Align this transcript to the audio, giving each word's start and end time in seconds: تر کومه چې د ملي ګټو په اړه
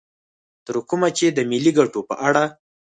تر 0.65 0.75
کومه 0.89 1.09
چې 1.17 1.25
د 1.29 1.39
ملي 1.49 1.71
ګټو 1.79 1.99
په 2.09 2.15
اړه 2.27 2.43